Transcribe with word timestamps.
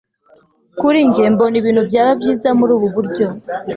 Kuri 0.79 0.99
njye 1.07 1.23
mbona 1.33 1.55
ibintu 1.61 1.81
byaba 1.89 2.11
byiza 2.19 2.49
muri 2.59 2.71
ubu 2.77 2.87
buryo 2.95 3.27